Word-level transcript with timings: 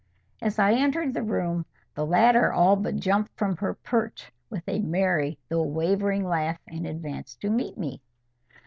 As 0.41 0.57
I 0.57 0.73
entered 0.73 1.13
the 1.13 1.21
room, 1.21 1.63
the 1.93 2.03
latter 2.07 2.51
all 2.51 2.75
but 2.75 2.95
jumped 2.95 3.37
from 3.37 3.55
her 3.57 3.75
perch 3.75 4.31
with 4.49 4.63
a 4.67 4.79
merry 4.79 5.37
though 5.47 5.61
wavering 5.61 6.25
laugh, 6.25 6.57
and 6.67 6.87
advanced 6.87 7.39
to 7.41 7.51
meet 7.51 7.77
me. 7.77 8.01